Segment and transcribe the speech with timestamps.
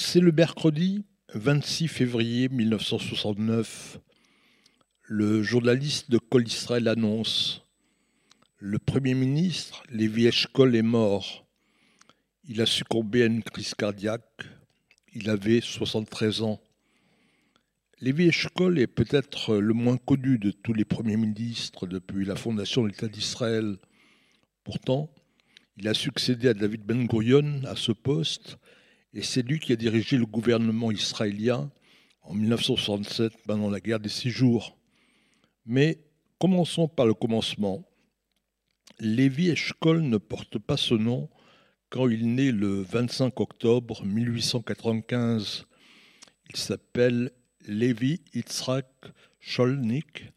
[0.00, 1.04] C'est le mercredi
[1.34, 3.98] 26 février 1969.
[5.02, 7.64] Le journaliste de Col Israël annonce
[8.58, 11.44] Le Premier ministre, Lévi Eshkol, est mort.
[12.44, 14.44] Il a succombé à une crise cardiaque.
[15.14, 16.60] Il avait 73 ans.
[18.00, 22.84] Lévi Eshkol est peut-être le moins connu de tous les premiers ministres depuis la fondation
[22.84, 23.76] de l'État d'Israël.
[24.62, 25.10] Pourtant,
[25.76, 28.58] il a succédé à David Ben Gurion à ce poste
[29.14, 31.70] et c'est lui qui a dirigé le gouvernement israélien
[32.22, 34.76] en 1967 pendant la guerre des six jours.
[35.64, 35.98] Mais
[36.38, 37.84] commençons par le commencement.
[39.00, 41.28] Lévi Eshkol ne porte pas ce nom
[41.90, 45.66] quand il naît le 25 octobre 1895.
[46.50, 47.30] Il s'appelle
[47.66, 48.86] Lévi Yitzhak
[49.40, 50.32] Sholnik.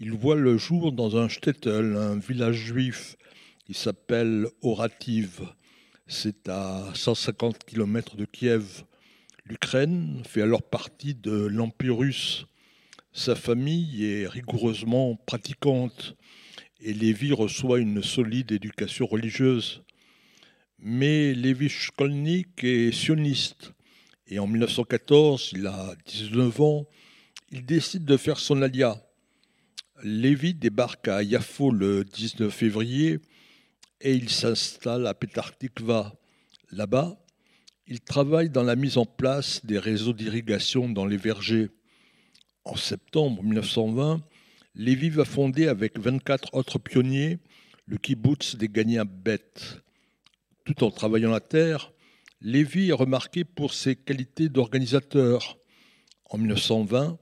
[0.00, 3.16] Il voit le jour dans un shtetl, un village juif
[3.64, 5.42] qui s'appelle Orativ.
[6.06, 8.84] C'est à 150 km de Kiev.
[9.46, 12.46] L'Ukraine fait alors partie de l'Empire russe.
[13.12, 16.14] Sa famille est rigoureusement pratiquante
[16.80, 19.82] et Lévi reçoit une solide éducation religieuse.
[20.78, 23.72] Mais Lévi Shkolnik est sioniste
[24.26, 26.86] et en 1914, il a 19 ans,
[27.50, 29.02] il décide de faire son alia.
[30.02, 33.20] Lévi débarque à Yafo le 19 février
[34.04, 36.14] et il s'installe à Petartikva.
[36.70, 37.16] Là-bas,
[37.86, 41.70] il travaille dans la mise en place des réseaux d'irrigation dans les vergers.
[42.64, 44.22] En septembre 1920,
[44.74, 47.38] Lévi va fonder avec 24 autres pionniers
[47.86, 49.80] le kibbutz des Gagnants bêtes.
[50.64, 51.92] Tout en travaillant la terre,
[52.40, 55.58] Lévi est remarqué pour ses qualités d'organisateur.
[56.30, 57.18] En 1920,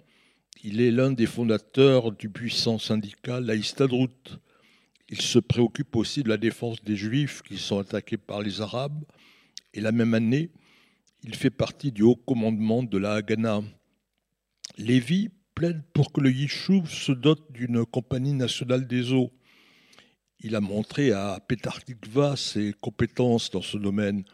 [0.64, 4.38] il est l'un des fondateurs du puissant syndicat Laïstadrout.
[5.12, 9.05] Il se préoccupe aussi de la défense des Juifs qui sont attaqués par les Arabes.
[9.74, 10.50] Et la même année,
[11.22, 13.60] il fait partie du haut commandement de la Haganah.
[14.78, 19.31] Lévi plaide pour que le Yishuv se dote d'une compagnie nationale des eaux.
[20.41, 24.25] Il a montré à Petar Tikva ses compétences dans ce domaine.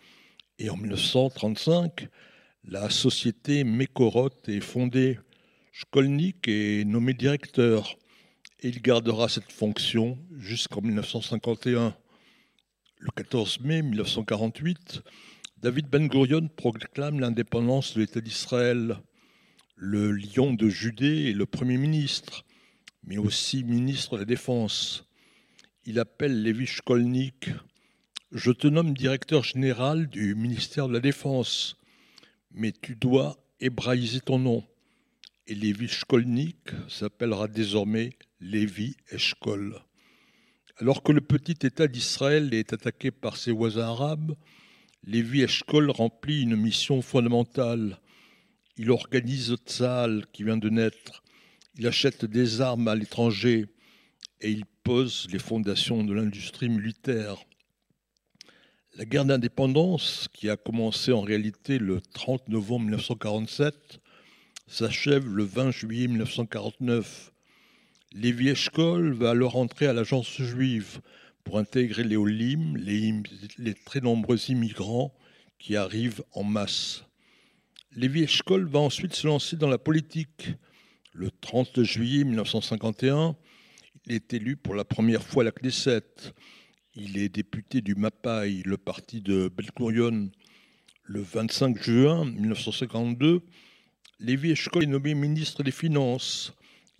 [0.60, 2.06] Et en 1935,
[2.62, 5.18] la société Mekorot est fondée.
[5.72, 7.98] Shkolnik est nommé directeur
[8.60, 11.94] et il gardera cette fonction jusqu'en 1951.
[12.98, 15.02] Le 14 mai 1948,
[15.58, 18.98] David Ben Gurion proclame l'indépendance de l'État d'Israël.
[19.76, 22.44] Le lion de Judée est le Premier ministre,
[23.04, 25.04] mais aussi ministre de la Défense.
[25.84, 27.50] Il appelle Lévi Shkolnik
[28.32, 31.76] Je te nomme directeur général du ministère de la Défense,
[32.50, 34.64] mais tu dois hébraïser ton nom.
[35.50, 39.80] Et Lévi Shkolnik s'appellera désormais Lévi Eshkol.
[40.76, 44.36] Alors que le petit État d'Israël est attaqué par ses voisins arabes,
[45.04, 47.98] Lévi Eshkol remplit une mission fondamentale.
[48.76, 51.24] Il organise Tzal qui vient de naître,
[51.78, 53.64] il achète des armes à l'étranger
[54.42, 57.38] et il pose les fondations de l'industrie militaire.
[58.96, 63.98] La guerre d'indépendance, qui a commencé en réalité le 30 novembre 1947,
[64.68, 67.32] s'achève le 20 juillet 1949
[68.12, 71.00] Lévi Eshkol va alors entrer à l'agence juive
[71.44, 75.14] pour intégrer les Olim, les, très nombreux immigrants
[75.58, 77.04] qui arrivent en masse.
[77.94, 80.48] Lévi Eshkol va ensuite se lancer dans la politique.
[81.12, 83.36] Le 30 juillet 1951,
[84.06, 86.02] il est élu pour la première fois à la Knesset.
[86.94, 90.30] Il est député du MAPAI, le parti de Belcourion.
[91.04, 93.42] Le 25 juin 1952,
[94.20, 96.52] Lévi Eshkol est nommé ministre des Finances.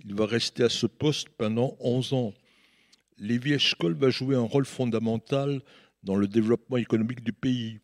[0.05, 2.33] Il va rester à ce poste pendant 11 ans.
[3.19, 5.61] Lévi Eshkol va jouer un rôle fondamental
[6.05, 7.81] dans le développement économique du pays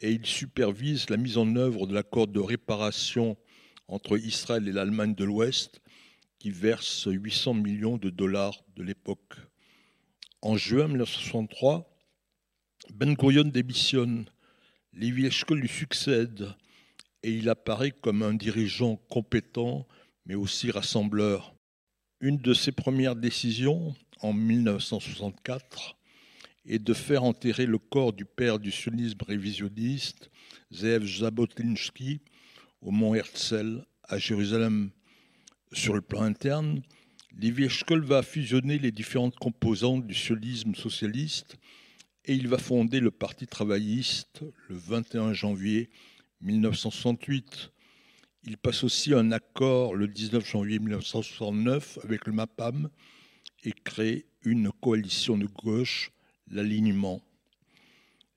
[0.00, 3.36] et il supervise la mise en œuvre de l'accord de réparation
[3.86, 5.82] entre Israël et l'Allemagne de l'Ouest
[6.38, 9.34] qui verse 800 millions de dollars de l'époque.
[10.40, 11.94] En juin 1963,
[12.94, 14.24] Ben Gurion démissionne.
[14.94, 16.54] Lévi Eshkol lui succède
[17.24, 19.88] et il apparaît comme un dirigeant compétent
[20.26, 21.54] mais aussi rassembleur.
[22.20, 25.96] Une de ses premières décisions, en 1964,
[26.66, 30.30] est de faire enterrer le corps du père du sionisme révisionniste,
[30.72, 32.20] Zev Jabotinsky,
[32.80, 34.90] au mont Herzl, à Jérusalem.
[35.72, 36.82] Sur le plan interne,
[37.42, 41.56] Eshkol va fusionner les différentes composantes du sionisme socialiste
[42.26, 45.90] et il va fonder le Parti travailliste le 21 janvier
[46.44, 47.74] 1968
[48.46, 52.90] il passe aussi un accord le 19 janvier 1969 avec le MAPAM
[53.64, 56.12] et crée une coalition de gauche,
[56.50, 57.22] l'alignement.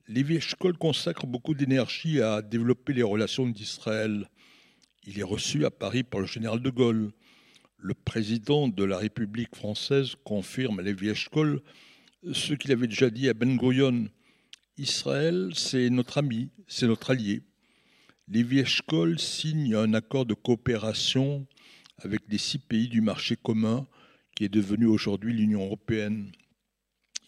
[0.06, 4.30] Lévi Eshkol consacre beaucoup d'énergie à développer les relations d'Israël.
[5.04, 7.12] Il est reçu à Paris par le général de Gaulle.
[7.76, 11.60] Le président de la République française confirme à Lévi Eshkol
[12.32, 14.08] ce qu'il avait déjà dit à Ben Gurion.
[14.78, 17.42] Israël, c'est notre ami, c'est notre allié.
[18.30, 21.46] Lévi Eshkol signe un accord de coopération
[21.96, 23.86] avec les six pays du marché commun
[24.36, 26.30] qui est devenu aujourd'hui l'Union européenne.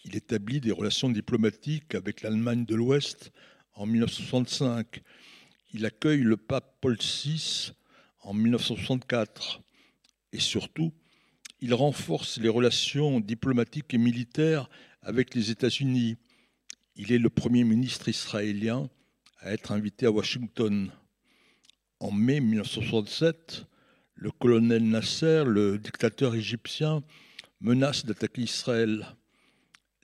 [0.05, 3.33] Il établit des relations diplomatiques avec l'Allemagne de l'Ouest
[3.73, 5.01] en 1965.
[5.73, 7.73] Il accueille le pape Paul VI
[8.21, 9.63] en 1964.
[10.35, 10.93] Et surtout,
[11.63, 14.69] il renforce les relations diplomatiques et militaires
[15.01, 16.19] avec les États-Unis.
[16.95, 18.91] Il est le premier ministre israélien
[19.41, 20.91] à être invité à Washington.
[21.99, 23.65] En mai 1967,
[24.15, 27.03] le colonel Nasser, le dictateur égyptien,
[27.61, 29.07] menace d'attaquer Israël.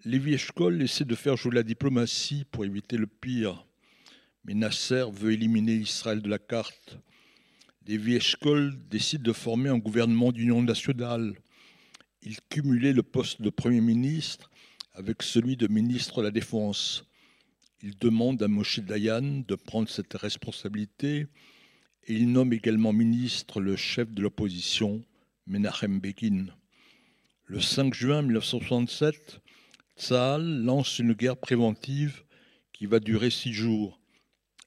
[0.04, 3.66] Lévi Eshkol essaie de faire jouer la diplomatie pour éviter le pire.
[4.44, 6.98] Mais Nasser veut éliminer Israël de la carte.
[7.86, 11.34] Lévi Eshkol décide de former un gouvernement d'union nationale.
[12.22, 14.50] Il cumulait le poste de Premier ministre
[14.94, 17.04] avec celui de ministre de la Défense.
[17.82, 21.26] Il demande à Moshe Dayan de prendre cette responsabilité
[22.06, 25.04] et il nomme également ministre le chef de l'opposition,
[25.46, 26.46] Menachem Begin.
[27.44, 29.40] Le 5 juin 1967,
[29.98, 32.24] Tsahal lance une guerre préventive
[32.72, 34.00] qui va durer six jours.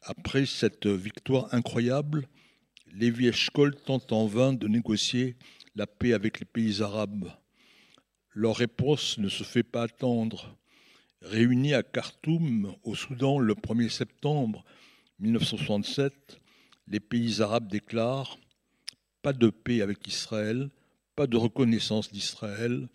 [0.03, 2.27] Après cette victoire incroyable,
[2.93, 5.35] Lévi Eshkol tente en vain de négocier
[5.75, 7.31] la paix avec les pays arabes.
[8.33, 10.55] Leur réponse ne se fait pas attendre.
[11.21, 14.63] Réunis à Khartoum, au Soudan, le 1er septembre
[15.19, 16.39] 1967,
[16.87, 18.37] les pays arabes déclarent
[19.21, 20.69] pas de paix avec Israël,
[21.17, 22.87] pas de reconnaissance d'Israël,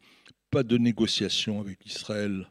[0.51, 2.49] pas de négociation avec Israël.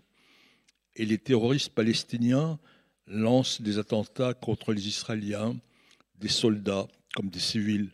[0.96, 2.60] Et les terroristes palestiniens
[3.08, 5.58] lancent des attentats contre les Israéliens,
[6.20, 7.90] des soldats comme des civils.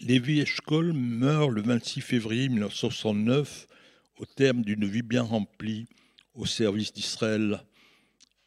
[0.00, 3.66] Lévi Eshkol meurt le 26 février 1969
[4.16, 5.86] au terme d'une vie bien remplie
[6.40, 7.60] au service d'Israël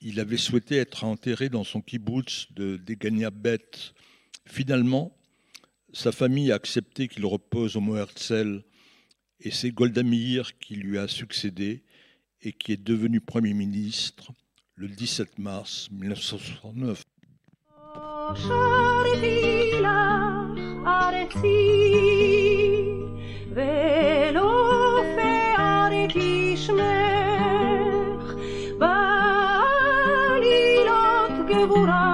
[0.05, 3.71] il avait souhaité être enterré dans son kibbutz de Degania Bet.
[4.45, 5.17] Finalement,
[5.93, 8.05] sa famille a accepté qu'il repose au Mont
[9.39, 11.83] et c'est Golda Meir qui lui a succédé
[12.41, 14.33] et qui est devenu Premier ministre
[14.75, 17.03] le 17 mars 1969.
[31.63, 32.12] devorar.